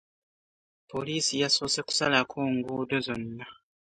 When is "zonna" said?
3.05-3.45